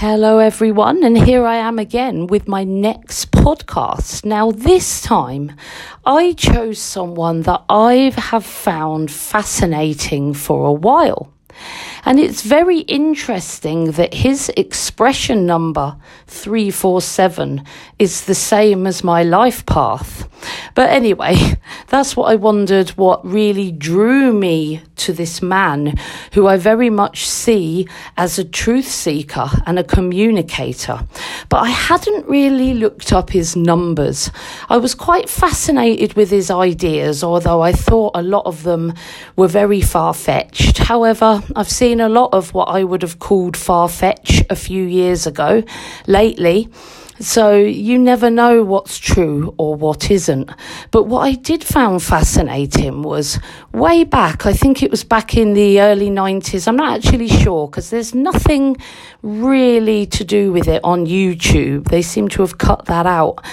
[0.00, 4.24] Hello, everyone, and here I am again with my next podcast.
[4.24, 5.56] Now, this time
[6.06, 11.32] I chose someone that I have found fascinating for a while.
[12.08, 15.94] And it's very interesting that his expression number
[16.26, 17.62] 347
[17.98, 20.26] is the same as my life path.
[20.74, 21.36] But anyway,
[21.88, 25.98] that's what I wondered what really drew me to this man
[26.32, 27.86] who I very much see
[28.16, 31.00] as a truth seeker and a communicator.
[31.50, 34.30] But I hadn't really looked up his numbers.
[34.70, 38.94] I was quite fascinated with his ideas, although I thought a lot of them
[39.36, 40.78] were very far fetched.
[40.78, 44.84] However, I've seen a lot of what I would have called far fetched a few
[44.84, 45.62] years ago
[46.06, 46.68] lately.
[47.20, 50.50] So you never know what's true or what isn't.
[50.92, 53.40] But what I did found fascinating was
[53.72, 56.68] way back, I think it was back in the early 90s.
[56.68, 58.76] I'm not actually sure because there's nothing
[59.22, 61.88] really to do with it on YouTube.
[61.88, 63.44] They seem to have cut that out.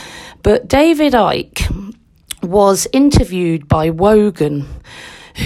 [0.43, 1.95] But David Icke
[2.43, 4.67] was interviewed by Wogan,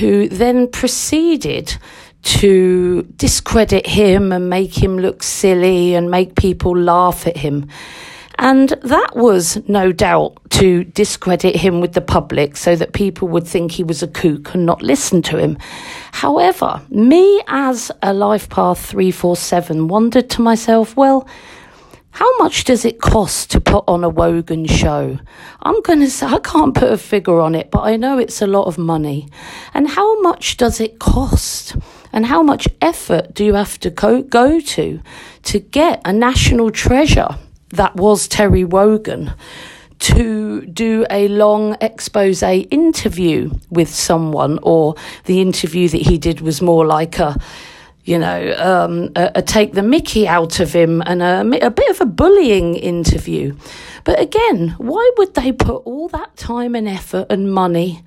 [0.02, 1.78] who then proceeded
[2.24, 7.68] to discredit him and make him look silly and make people laugh at him.
[8.38, 13.46] And that was no doubt to discredit him with the public so that people would
[13.46, 15.58] think he was a kook and not listen to him.
[16.14, 21.28] However, me as a Life Path 347 wondered to myself, well,
[22.12, 25.20] how much does it cost to put on a Wogan show?
[25.62, 28.42] I'm going to say, I can't put a figure on it, but I know it's
[28.42, 29.28] a lot of money.
[29.74, 31.76] And how much does it cost?
[32.12, 35.00] And how much effort do you have to go, go to
[35.44, 37.38] to get a national treasure
[37.70, 39.34] that was Terry Wogan
[40.00, 46.62] to do a long expose interview with someone, or the interview that he did was
[46.62, 47.38] more like a,
[48.06, 51.90] you know, um, a, a, take the mickey out of him and a, a bit
[51.90, 53.56] of a bullying interview.
[54.06, 58.02] But again, why would they put all that time and effort and money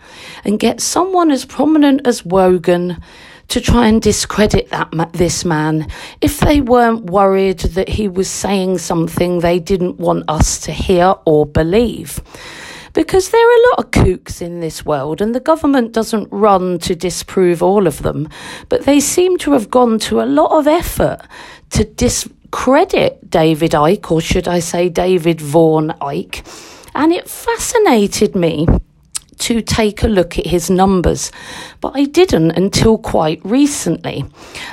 [0.45, 3.03] and get someone as prominent as Wogan?
[3.53, 5.87] To try and discredit that this man.
[6.23, 11.17] If they weren't worried that he was saying something they didn't want us to hear
[11.27, 12.19] or believe.
[12.95, 16.79] Because there are a lot of kooks in this world, and the government doesn't run
[16.79, 18.27] to disprove all of them,
[18.71, 21.21] but they seem to have gone to a lot of effort
[21.73, 26.41] to discredit David Icke, or should I say David Vaughan Icke,
[26.95, 28.67] and it fascinated me
[29.43, 31.31] to take a look at his numbers,
[31.81, 34.25] but I didn't until quite recently.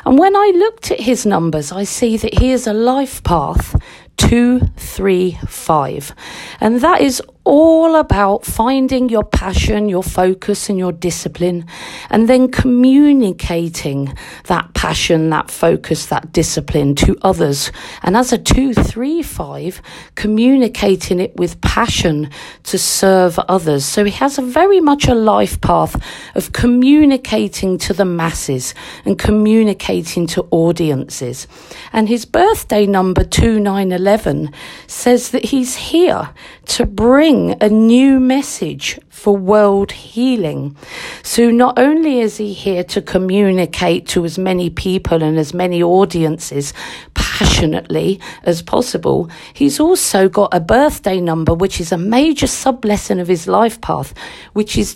[0.05, 3.75] And when I looked at his numbers, I see that he is a life path
[4.17, 6.13] 235.
[6.59, 11.65] And that is all about finding your passion, your focus, and your discipline,
[12.09, 14.13] and then communicating
[14.45, 17.71] that passion, that focus, that discipline to others.
[18.03, 19.81] And as a two, three, five,
[20.15, 22.29] communicating it with passion
[22.63, 23.85] to serve others.
[23.85, 25.95] So he has a very much a life path
[26.35, 28.75] of communicating to the masses
[29.05, 31.47] and communicating to audiences.
[31.93, 34.51] And his birthday number 2911
[34.87, 36.29] says that he's here
[36.65, 40.75] to bring bring a new message for world healing.
[41.21, 45.83] So not only is he here to communicate to as many people and as many
[45.83, 46.73] audiences
[47.13, 53.19] passionately as possible, he's also got a birthday number, which is a major sub lesson
[53.19, 54.15] of his life path,
[54.53, 54.95] which is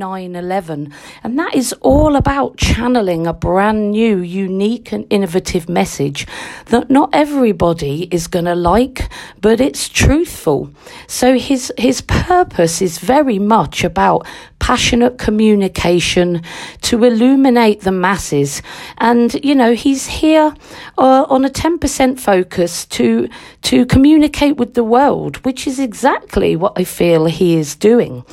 [0.00, 0.92] 2911.
[1.22, 6.26] And that is all about channeling a brand new, unique and innovative message
[6.66, 10.70] that not everybody is going to like, but it's truthful.
[11.06, 14.26] So his his purpose is very much about
[14.60, 16.42] passionate communication
[16.82, 18.62] to illuminate the masses.
[18.98, 20.54] And, you know, he's here
[20.96, 23.28] uh, on a 10% focus to,
[23.62, 28.24] to communicate with the world, which is exactly what I feel he is doing.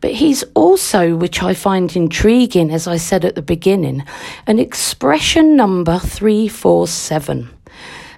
[0.00, 4.04] But he's also, which I find intriguing, as I said at the beginning,
[4.46, 7.50] an expression number 347.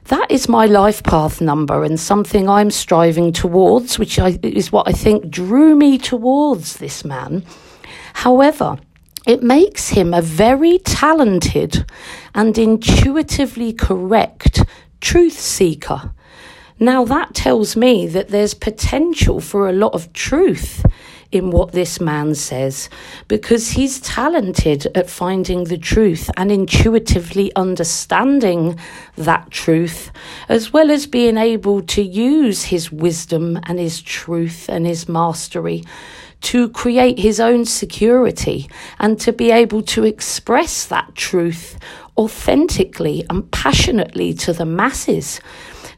[0.06, 4.89] That is my life path number and something I'm striving towards, which I, is what
[4.89, 7.45] I think drew me towards this man.
[8.15, 8.78] However,
[9.27, 11.84] it makes him a very talented
[12.34, 14.65] and intuitively correct
[15.03, 16.13] truth seeker.
[16.81, 20.86] Now, that tells me that there's potential for a lot of truth
[21.30, 22.89] in what this man says
[23.28, 28.78] because he's talented at finding the truth and intuitively understanding
[29.16, 30.10] that truth,
[30.48, 35.84] as well as being able to use his wisdom and his truth and his mastery
[36.41, 41.78] to create his own security and to be able to express that truth
[42.16, 45.41] authentically and passionately to the masses.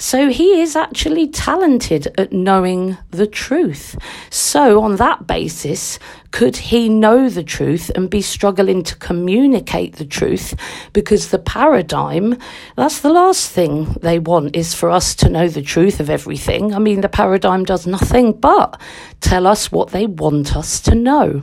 [0.00, 3.99] So he is actually talented at knowing the truth.
[4.31, 5.99] So, on that basis,
[6.31, 10.55] could he know the truth and be struggling to communicate the truth?
[10.94, 12.38] Because the paradigm,
[12.76, 16.73] that's the last thing they want, is for us to know the truth of everything.
[16.73, 18.81] I mean, the paradigm does nothing but
[19.20, 21.43] tell us what they want us to know.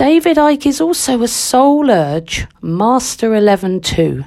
[0.00, 4.24] David Icke is also a soul urge, Master 11 too.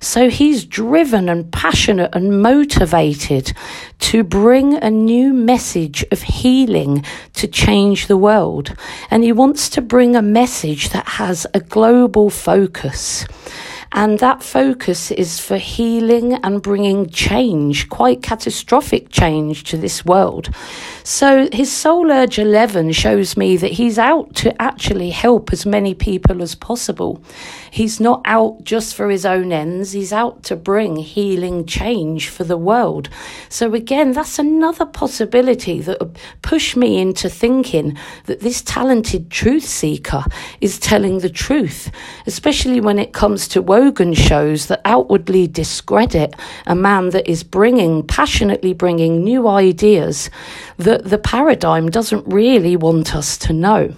[0.00, 3.52] So he's driven and passionate and motivated
[3.98, 8.76] to bring a new message of healing to change the world.
[9.10, 13.26] And he wants to bring a message that has a global focus.
[13.90, 20.50] And that focus is for healing and bringing change, quite catastrophic change to this world.
[21.06, 25.94] So his Soul Urge 11 shows me that he's out to actually help as many
[25.94, 27.22] people as possible.
[27.70, 32.42] He's not out just for his own ends, he's out to bring healing change for
[32.42, 33.08] the world.
[33.48, 40.24] So again, that's another possibility that pushed me into thinking that this talented truth seeker
[40.60, 41.88] is telling the truth,
[42.26, 46.34] especially when it comes to Wogan shows that outwardly discredit
[46.66, 50.30] a man that is bringing, passionately bringing new ideas
[50.78, 53.94] that the paradigm doesn't really want us to know.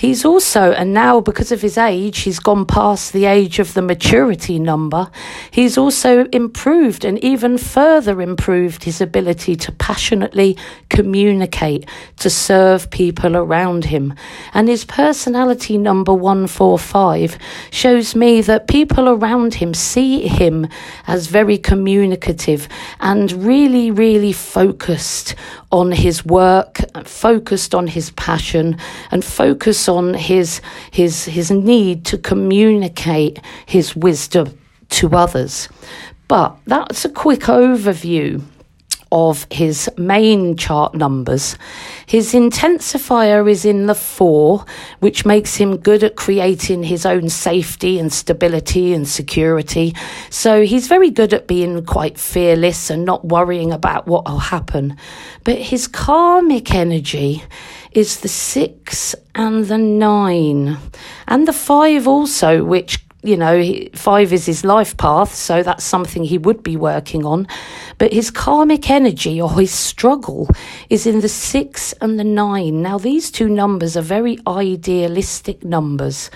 [0.00, 3.82] He's also, and now because of his age, he's gone past the age of the
[3.82, 5.10] maturity number.
[5.50, 10.56] He's also improved and even further improved his ability to passionately
[10.88, 11.86] communicate,
[12.20, 14.14] to serve people around him.
[14.54, 17.36] And his personality number 145
[17.70, 20.66] shows me that people around him see him
[21.08, 22.68] as very communicative
[23.00, 25.34] and really, really focused
[25.70, 28.78] on his work, focused on his passion,
[29.10, 34.58] and focused on his his his need to communicate his wisdom
[34.90, 35.68] to others.
[36.28, 38.42] But that's a quick overview
[39.12, 41.56] of his main chart numbers.
[42.06, 44.64] His intensifier is in the four,
[45.00, 49.94] which makes him good at creating his own safety and stability and security.
[50.30, 54.96] So he's very good at being quite fearless and not worrying about what will happen.
[55.42, 57.42] But his karmic energy
[57.92, 60.78] is the six and the nine,
[61.26, 63.62] and the five also, which you know,
[63.94, 67.46] five is his life path, so that's something he would be working on.
[67.98, 70.48] But his karmic energy or his struggle
[70.88, 72.80] is in the six and the nine.
[72.80, 76.30] Now, these two numbers are very idealistic numbers.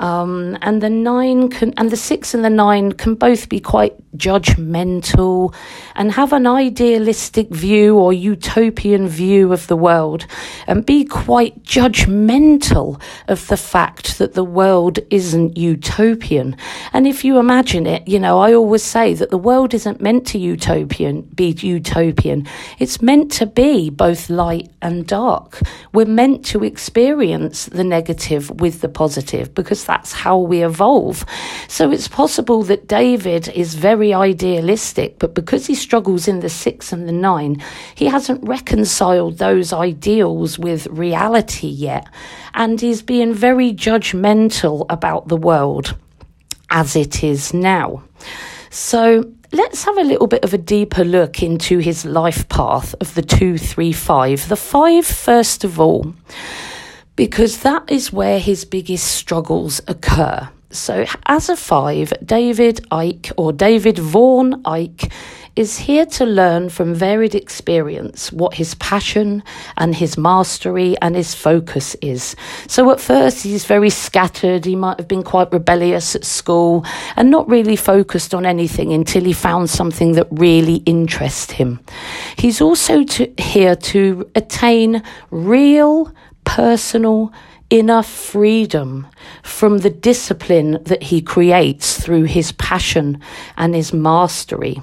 [0.00, 3.94] Um, and the nine can, and the six and the nine can both be quite
[4.16, 5.54] judgmental
[5.94, 10.26] and have an idealistic view or utopian view of the world
[10.66, 16.56] and be quite judgmental of the fact that the world isn't utopian.
[16.92, 20.26] And if you imagine it, you know, I always say that the world isn't meant
[20.28, 22.46] to utopian, be utopian.
[22.78, 25.60] It's meant to be both light and dark.
[25.92, 31.26] We're meant to experience the negative with the positive because that's how we evolve.
[31.66, 36.92] So it's possible that David is very idealistic, but because he struggles in the six
[36.92, 37.60] and the nine,
[37.96, 42.06] he hasn't reconciled those ideals with reality yet.
[42.54, 45.96] And he's being very judgmental about the world
[46.70, 48.04] as it is now.
[48.70, 53.12] So let's have a little bit of a deeper look into his life path of
[53.16, 54.48] the two, three, five.
[54.48, 56.14] The five, first of all
[57.20, 60.48] because that is where his biggest struggles occur.
[60.70, 65.12] So, as a five, David Icke or David Vaughan Icke
[65.54, 69.42] is here to learn from varied experience what his passion
[69.76, 72.34] and his mastery and his focus is.
[72.66, 74.64] So, at first, he's very scattered.
[74.64, 76.86] He might have been quite rebellious at school
[77.16, 81.80] and not really focused on anything until he found something that really interests him.
[82.38, 86.14] He's also to, here to attain real
[86.56, 87.32] personal
[87.70, 89.06] inner freedom
[89.44, 93.20] from the discipline that he creates through his passion
[93.56, 94.82] and his mastery.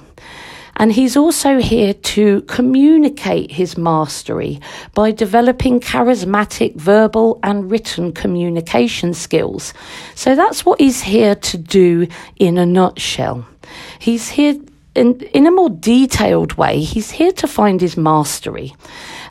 [0.76, 4.60] And he's also here to communicate his mastery
[4.94, 9.74] by developing charismatic verbal and written communication skills.
[10.14, 13.46] So that's what he's here to do in a nutshell.
[13.98, 14.54] He's here
[14.94, 18.74] in, in a more detailed way, he's here to find his mastery.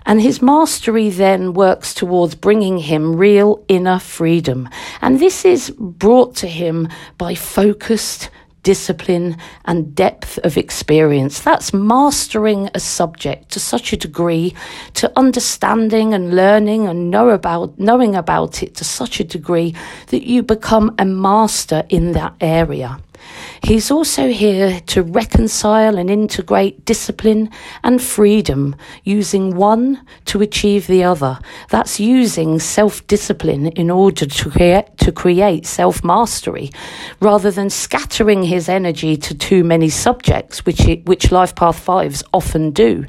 [0.08, 4.70] And his mastery then works towards bringing him real inner freedom.
[5.02, 6.88] And this is brought to him
[7.18, 8.30] by focused
[8.68, 11.40] discipline, and depth of experience.
[11.40, 14.56] That's mastering a subject to such a degree,
[14.96, 19.74] to understanding and learning and know about, knowing about it to such a degree
[20.08, 23.00] that you become a master in that area.
[23.64, 27.50] He's also here to reconcile and integrate discipline
[27.84, 31.40] and freedom, using one to achieve the other.
[31.70, 36.72] That's using self discipline in order to create, to create self mastery,
[37.20, 42.24] rather than scattering his energy to too many subjects, which, it, which Life Path 5s
[42.34, 43.06] often do.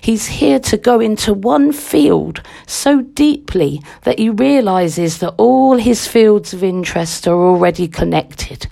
[0.00, 6.06] He's here to go into one field so deeply that he realizes that all his
[6.06, 8.66] fields of interest are already connected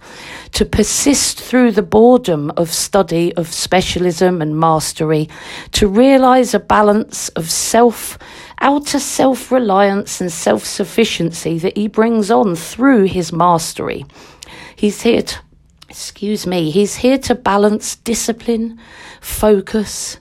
[0.53, 5.29] to persist through the boredom of study, of specialism and mastery,
[5.73, 8.19] to realize a balance of self,
[8.61, 14.05] outer self reliance and self sufficiency that he brings on through his mastery.
[14.77, 15.39] He's here to,
[15.89, 18.79] excuse me, he's here to balance discipline,
[19.21, 20.19] focus,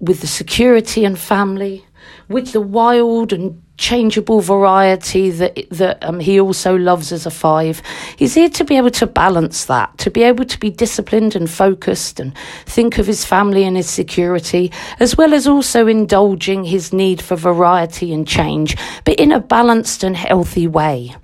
[0.00, 1.84] with the security and family,
[2.28, 7.82] with the wild and changeable variety that that um, he also loves as a five.
[8.16, 11.50] He's here to be able to balance that, to be able to be disciplined and
[11.50, 16.92] focused and think of his family and his security, as well as also indulging his
[16.92, 21.14] need for variety and change, but in a balanced and healthy way.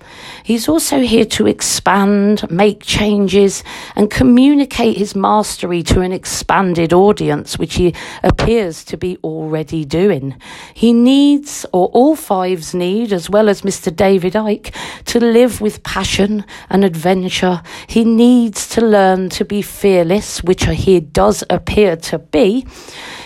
[0.43, 3.63] He's also here to expand, make changes,
[3.95, 7.93] and communicate his mastery to an expanded audience, which he
[8.23, 10.35] appears to be already doing.
[10.73, 13.95] He needs, or all fives need, as well as Mr.
[13.95, 14.73] David Icke,
[15.05, 17.61] to live with passion and adventure.
[17.85, 22.65] He needs to learn to be fearless, which he does appear to be.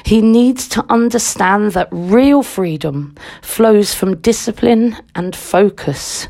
[0.03, 6.27] He needs to understand that real freedom flows from discipline and focus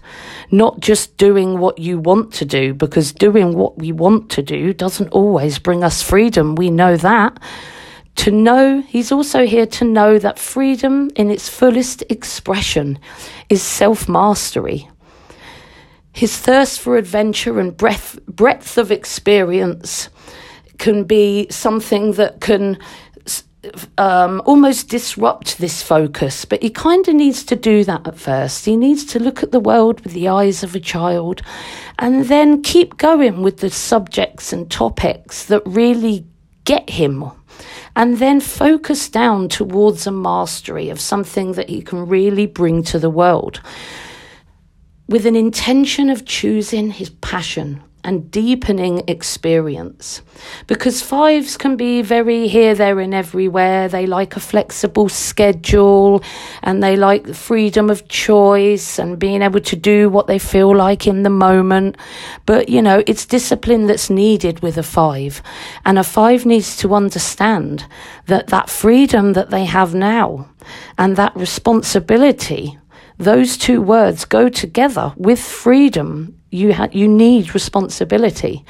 [0.52, 4.74] not just doing what you want to do, because doing what we want to do
[4.74, 6.54] doesn't always bring us freedom.
[6.54, 7.40] We know that.
[8.16, 12.98] To know, he's also here to know that freedom in its fullest expression
[13.50, 14.90] is self mastery.
[16.14, 20.10] His thirst for adventure and breadth, breadth of experience
[20.78, 22.78] can be something that can
[23.98, 28.66] um, almost disrupt this focus, but he kind of needs to do that at first.
[28.66, 31.42] He needs to look at the world with the eyes of a child
[32.00, 36.26] and then keep going with the subjects and topics that really
[36.64, 37.32] get him.
[37.96, 43.00] And then focus down towards a mastery of something that he can really bring to
[43.00, 43.62] the world.
[45.08, 50.22] With an intention of choosing his passion and deepening experience.
[50.68, 53.90] Because fives can be very here, there, and everywhere.
[53.90, 56.24] They like a flexible schedule
[56.62, 60.74] and they like the freedom of choice and being able to do what they feel
[60.76, 61.98] like in the moment.
[62.46, 65.42] But, you know, it's discipline that's needed with a five.
[65.84, 67.88] And a five needs to understand
[68.28, 70.48] that that freedom that they have now
[70.98, 72.78] and that responsibility
[73.18, 76.40] those two words go together with freedom.
[76.52, 78.64] You ha- you need responsibility,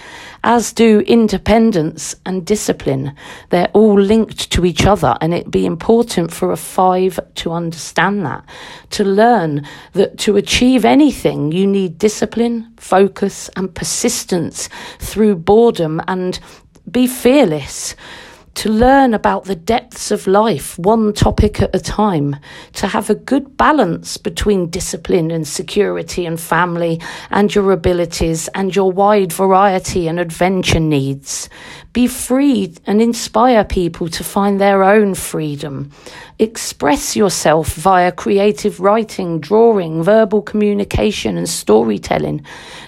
[0.43, 3.15] as do independence and discipline.
[3.49, 8.25] They're all linked to each other, and it'd be important for a five to understand
[8.25, 8.43] that,
[8.91, 16.39] to learn that to achieve anything, you need discipline, focus, and persistence through boredom, and
[16.89, 17.95] be fearless
[18.55, 22.37] to learn about the depths of life, one topic at a time,
[22.73, 26.99] to have a good balance between discipline and security and family
[27.31, 31.49] and your abilities and your wide variety and adventure needs.
[31.95, 35.91] Be free and inspire people to find their own freedom.
[36.39, 42.43] Express yourself via creative writing, drawing, verbal communication, and storytelling.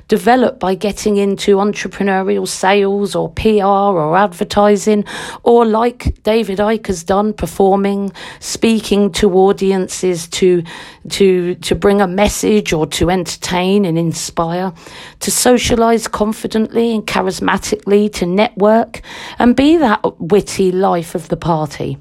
[0.10, 5.06] Develop by getting into entrepreneurial sales or PR or advertising,
[5.44, 8.12] or like David Icke has done, performing,
[8.42, 10.64] speaking to audiences to,
[11.12, 14.74] to, to bring a message or to entertain and inspire,
[15.20, 19.02] to socialize confidently and charismatically, to network
[19.40, 21.98] and be that witty life of the party.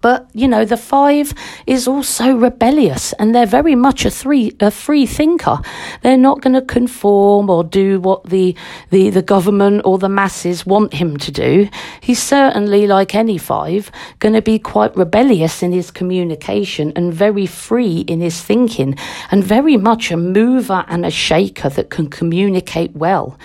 [0.00, 1.34] But you know, the five
[1.66, 5.60] is also rebellious, and they're very much a three a free thinker.
[6.02, 8.54] They're not going to conform or do what the,
[8.90, 11.68] the the government or the masses want him to do.
[12.00, 13.90] He's certainly, like any five,
[14.20, 18.96] going to be quite rebellious in his communication and very free in his thinking,
[19.30, 23.36] and very much a mover and a shaker that can communicate well.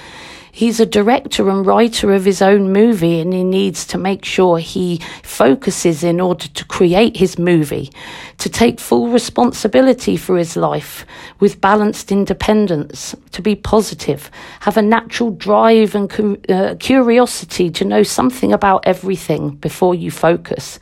[0.55, 4.59] He's a director and writer of his own movie, and he needs to make sure
[4.59, 7.91] he focuses in order to create his movie,
[8.37, 11.07] to take full responsibility for his life
[11.39, 14.29] with balanced independence, to be positive,
[14.59, 20.77] have a natural drive and uh, curiosity to know something about everything before you focus,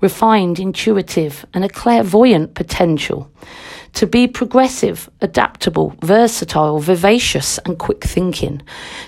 [0.00, 3.28] refined, intuitive, and a clairvoyant potential
[3.96, 8.60] to be progressive, adaptable, versatile, vivacious, and quick thinking,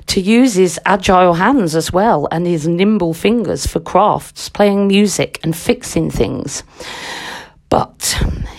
[0.07, 5.39] to use his agile hands as well and his nimble fingers for crafts, playing music,
[5.43, 6.63] and fixing things.
[7.69, 8.19] But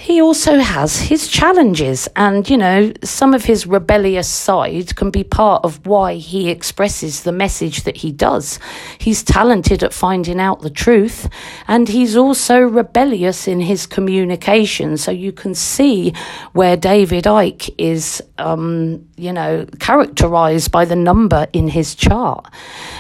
[0.10, 5.24] he also has his challenges, and you know, some of his rebellious side can be
[5.24, 8.58] part of why he expresses the message that he does.
[8.98, 11.30] He's talented at finding out the truth,
[11.68, 14.98] and he's also rebellious in his communication.
[14.98, 16.14] So you can see
[16.54, 22.52] where David Icke is, um, you know, characterized by the number in his chart.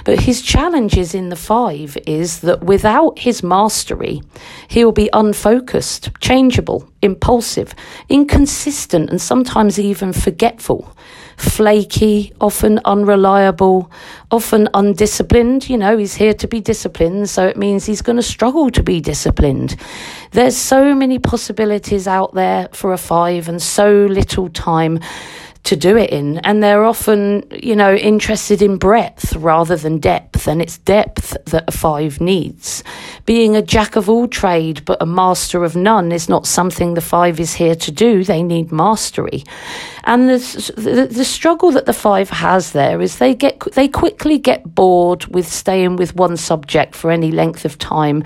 [0.05, 4.21] But his challenges in the five is that without his mastery,
[4.67, 7.73] he'll be unfocused changeable, impulsive,
[8.09, 10.95] inconsistent, and sometimes even forgetful,
[11.37, 13.91] flaky, often unreliable,
[14.31, 15.69] often undisciplined.
[15.69, 18.83] You know, he's here to be disciplined, so it means he's going to struggle to
[18.83, 19.75] be disciplined.
[20.31, 24.99] There's so many possibilities out there for a five and so little time
[25.63, 26.37] to do it in.
[26.39, 30.47] And they're often, you know, interested in breadth rather than depth.
[30.47, 32.83] And it's depth that a five needs.
[33.25, 37.01] Being a jack of all trade but a master of none is not something the
[37.01, 38.23] five is here to do.
[38.23, 39.43] They need mastery.
[40.09, 44.63] And the, the, struggle that the five has there is they get they quickly get
[44.73, 48.23] bored with staying with one subject for any length of time,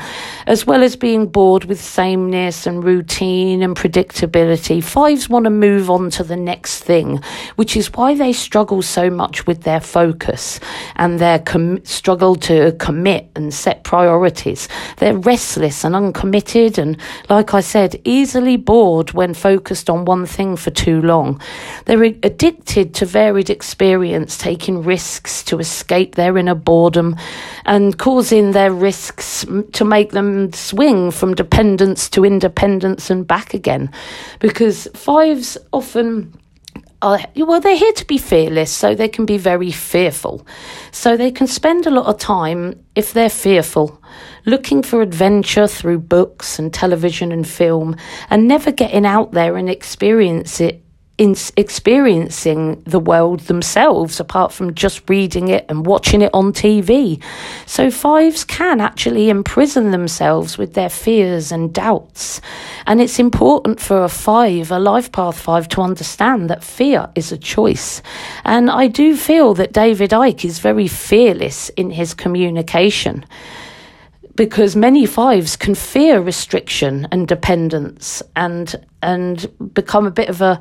[0.48, 4.82] as well as being bored with sameness and routine and predictability.
[4.82, 7.20] Fives want to move on to the next thing,
[7.58, 10.62] which is why they struggle so much with their focus
[10.96, 14.70] and their com- struggle to commit and set priorities.
[15.00, 16.96] They're restless and uncommitted, and
[17.30, 21.42] like I said, easily bored when focused on one thing for too long.
[21.86, 27.15] They're addicted to varied experience, taking risks to escape their inner boredom
[27.65, 33.92] and causing their risks to make them swing from dependence to independence and back again.
[34.39, 36.34] Because fives often
[37.01, 40.48] are, well, they're here to be fearless, so they can be very fearful.
[40.92, 44.01] So they can spend a lot of time, if they're fearful,
[44.46, 47.97] looking for adventure through books and television and film,
[48.30, 50.83] and never getting out there and experience it
[51.23, 57.23] in experiencing the world themselves apart from just reading it and watching it on TV.
[57.65, 62.41] So fives can actually imprison themselves with their fears and doubts.
[62.86, 67.31] And it's important for a five, a life path five, to understand that fear is
[67.31, 68.01] a choice.
[68.43, 73.23] And I do feel that David Icke is very fearless in his communication
[74.36, 80.60] because many fives can fear restriction and dependence and and become a bit of a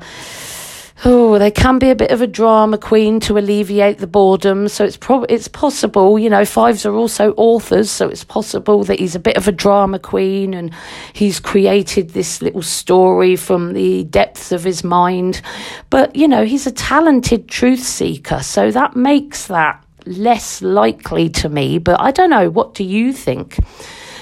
[1.05, 4.67] oh they can be a bit of a drama queen to alleviate the boredom.
[4.67, 8.99] So it's prob- it's possible you know fives are also authors so it's possible that
[8.99, 10.71] he's a bit of a drama queen and
[11.13, 15.41] he's created this little story from the depths of his mind.
[15.89, 21.49] But you know he's a talented truth seeker so that makes that less likely to
[21.49, 22.49] me, but I don't know.
[22.49, 23.57] What do you think?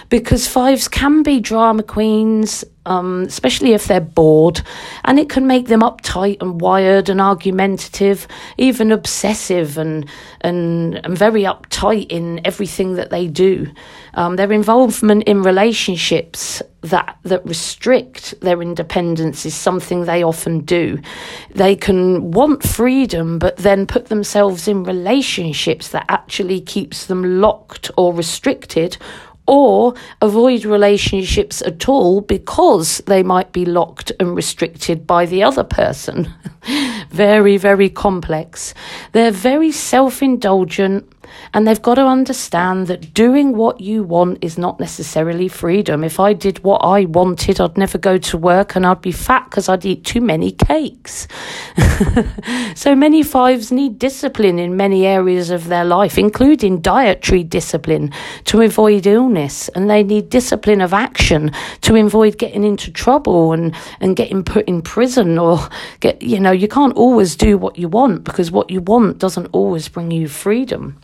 [0.09, 4.61] Because fives can be drama queens, um, especially if they're bored,
[5.05, 10.07] and it can make them uptight and wired and argumentative, even obsessive and
[10.41, 13.67] and, and very uptight in everything that they do.
[14.15, 20.99] Um, their involvement in relationships that that restrict their independence is something they often do.
[21.51, 27.91] They can want freedom, but then put themselves in relationships that actually keeps them locked
[27.97, 28.97] or restricted
[29.51, 35.63] or avoid relationships at all because they might be locked and restricted by the other
[35.63, 36.33] person.
[37.09, 38.73] very, very complex.
[39.11, 41.05] They're very self indulgent
[41.53, 46.03] and they've got to understand that doing what you want is not necessarily freedom.
[46.03, 49.45] If I did what I wanted, I'd never go to work and I'd be fat
[49.49, 51.27] because I'd eat too many cakes.
[52.75, 58.11] so many fives need discipline in many areas of their life, including dietary discipline
[58.45, 59.69] to avoid illness.
[59.69, 64.67] And they need discipline of action to avoid getting into trouble and, and getting put
[64.67, 65.59] in prison or
[65.99, 69.47] get, you know, you can't always do what you want because what you want doesn't
[69.51, 70.97] always bring you freedom.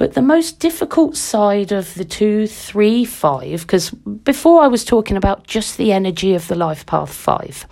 [0.00, 5.14] But the most difficult side of the two, three, five, because before I was talking
[5.14, 7.66] about just the energy of the life path five.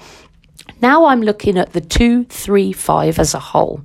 [0.83, 3.81] Now I'm looking at the two, three, five as a whole.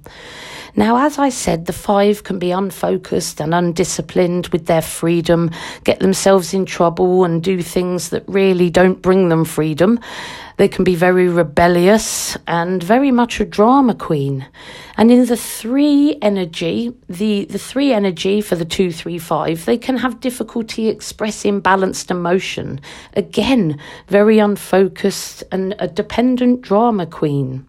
[0.76, 5.52] Now, as I said, the five can be unfocused and undisciplined with their freedom,
[5.84, 10.00] get themselves in trouble, and do things that really don't bring them freedom.
[10.58, 14.48] They can be very rebellious and very much a drama queen.
[14.98, 19.78] And in the three energy, the, the three energy for the two, three, five, they
[19.78, 22.82] can have difficulty expressing balanced emotion.
[23.16, 27.68] Again, very unfocused and a dependent drama queen.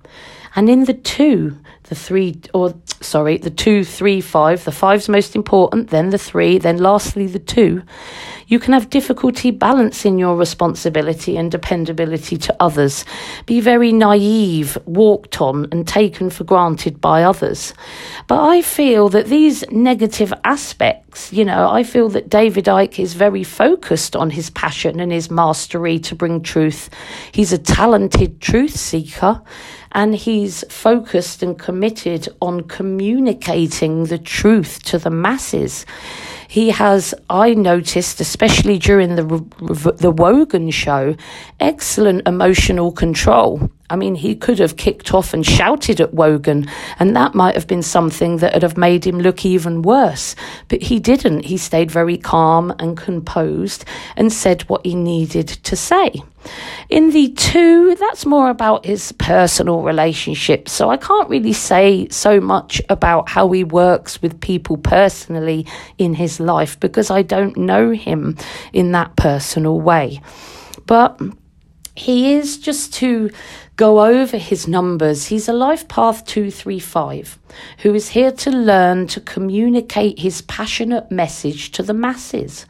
[0.57, 5.37] And in the two, the three, or sorry, the two, three, five, the five's most
[5.37, 7.83] important, then the three, then lastly the two,
[8.47, 13.05] you can have difficulty balancing your responsibility and dependability to others,
[13.47, 17.75] be very naive, walked on, and taken for granted by others.
[18.29, 23.14] But I feel that these negative aspects, you know, I feel that David Icke is
[23.14, 26.90] very focused on his passion and his mastery to bring truth.
[27.33, 29.42] He's a talented truth seeker
[29.94, 31.84] and he's focused and committed
[32.40, 35.87] on communicating the truth to the masses.
[36.49, 39.25] He has, I noticed, especially during the
[39.99, 41.16] the Wogan show,
[41.59, 43.70] excellent emotional control.
[43.90, 46.66] I mean, he could have kicked off and shouted at Wogan,
[46.99, 50.35] and that might have been something that would have made him look even worse.
[50.68, 51.44] But he didn't.
[51.44, 53.85] He stayed very calm and composed
[54.16, 56.23] and said what he needed to say.
[56.88, 60.73] In the two, that's more about his personal relationships.
[60.73, 65.66] So I can't really say so much about how he works with people personally
[65.99, 68.37] in his life because I don't know him
[68.73, 70.23] in that personal way.
[70.87, 71.20] But
[71.97, 73.31] he is just to
[73.77, 75.27] go over his numbers.
[75.27, 77.39] He's a life path 235
[77.79, 82.67] who is here to learn to communicate his passionate message to the masses.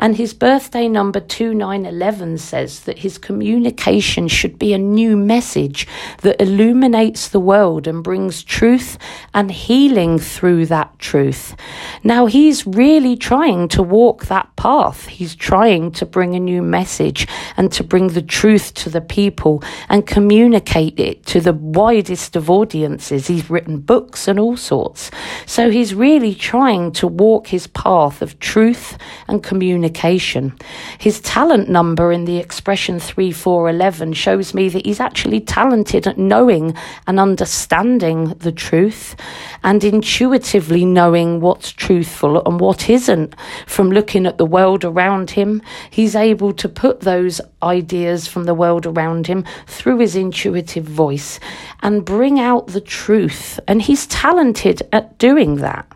[0.00, 5.86] And his birthday number 2911 says that his communication should be a new message
[6.22, 8.96] that illuminates the world and brings truth
[9.34, 11.54] and healing through that truth.
[12.02, 15.06] Now, he's really trying to walk that path.
[15.06, 19.62] He's trying to bring a new message and to bring the truth to the people
[19.90, 23.26] and communicate it to the widest of audiences.
[23.26, 25.10] He's written books and all sorts.
[25.44, 28.96] So he's really trying to walk his path of truth
[29.28, 30.52] and communication communication.
[30.98, 36.74] His talent number in the expression 3411 shows me that he's actually talented at knowing
[37.06, 39.16] and understanding the truth
[39.62, 43.34] and intuitively knowing what's truthful and what isn't.
[43.66, 48.54] From looking at the world around him, he's able to put those ideas from the
[48.54, 51.40] world around him through his intuitive voice
[51.82, 53.58] and bring out the truth.
[53.66, 55.86] And he's talented at doing that.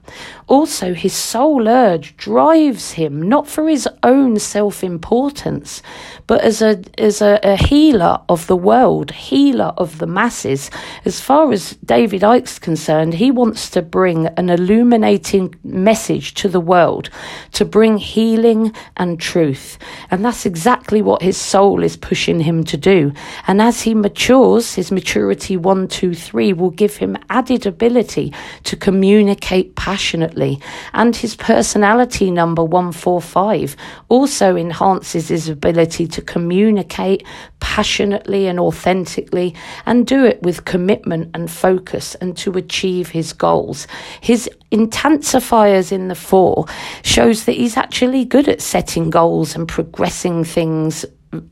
[0.46, 5.83] Also, his soul urge drives him not for his own self importance,
[6.27, 10.70] but as a as a, a, healer of the world, healer of the masses.
[11.07, 16.61] As far as David Icke's concerned, he wants to bring an illuminating message to the
[16.61, 17.09] world,
[17.53, 19.79] to bring healing and truth,
[20.11, 23.12] and that's exactly what his soul is pushing him to do.
[23.47, 28.33] And as he matures, his maturity one, two, three will give him added ability
[28.64, 30.61] to communicate passionately
[30.95, 33.77] and his personality number 145
[34.09, 37.25] also enhances his ability to communicate
[37.61, 39.55] passionately and authentically
[39.87, 43.87] and do it with commitment and focus and to achieve his goals.
[44.21, 46.67] His intensifiers in the four
[47.05, 51.07] shows that he's actually good at setting goals and progressing things,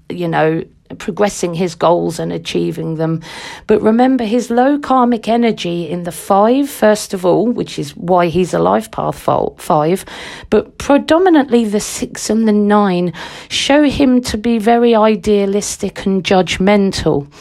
[0.09, 0.65] you know,
[0.99, 3.23] progressing his goals and achieving them.
[3.67, 8.27] But remember his low karmic energy in the five, first of all, which is why
[8.27, 10.05] he's a life path five,
[10.51, 13.13] but predominantly the six and the nine
[13.49, 17.33] show him to be very idealistic and judgmental,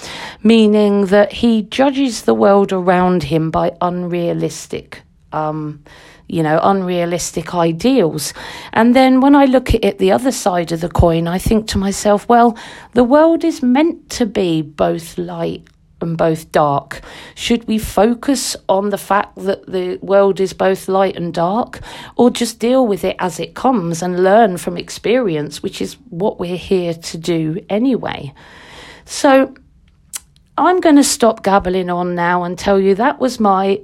[0.43, 5.03] meaning that he judges the world around him by unrealistic.
[5.33, 5.83] Um,
[6.31, 8.33] you know, unrealistic ideals.
[8.71, 11.67] And then when I look at it the other side of the coin, I think
[11.67, 12.57] to myself, well,
[12.93, 15.67] the world is meant to be both light
[16.01, 17.01] and both dark?
[17.35, 21.79] Should we focus on the fact that the world is both light and dark,
[22.15, 26.39] or just deal with it as it comes and learn from experience, which is what
[26.39, 28.33] we're here to do anyway?
[29.05, 29.53] So
[30.57, 33.81] I'm going to stop gabbling on now and tell you that was my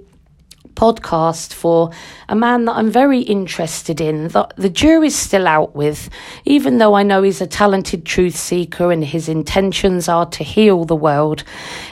[0.77, 1.91] podcast for
[2.29, 6.09] a man that I'm very interested in, that the jury's still out with,
[6.45, 10.85] even though I know he's a talented truth seeker and his intentions are to heal
[10.85, 11.43] the world.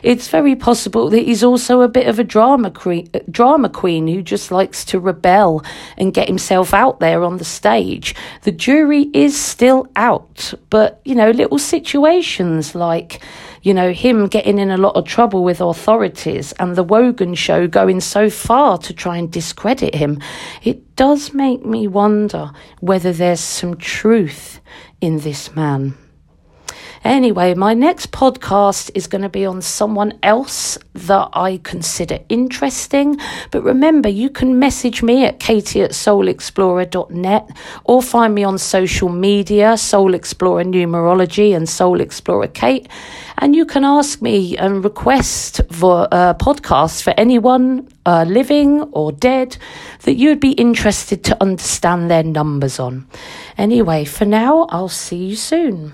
[0.04, 4.22] It's very possible that he's also a bit of a drama, queen, drama queen who
[4.22, 5.66] just likes to rebel
[5.98, 8.14] and get himself out there on the stage.
[8.44, 13.22] The jury is still out, but, you know, little situations like,
[13.66, 17.66] you know, him getting in a lot of trouble with authorities and the Wogan show
[17.68, 20.22] going so far to try and discredit him,
[20.62, 24.60] it does make me wonder whether there's some truth
[25.02, 25.98] in this man.
[27.06, 33.20] Anyway, my next podcast is going to be on someone else that I consider interesting.
[33.52, 37.50] But remember, you can message me at katie at soulexplorer.net
[37.84, 42.90] or find me on social media, Soul Explorer Numerology and Soul Explorer Kate.
[43.38, 49.12] And you can ask me and request for a podcast for anyone uh, living or
[49.12, 49.58] dead
[50.06, 53.06] that you'd be interested to understand their numbers on.
[53.60, 55.94] Anyway, for now, I'll see you soon.